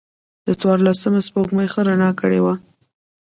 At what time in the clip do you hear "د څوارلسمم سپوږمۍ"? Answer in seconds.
0.47-1.67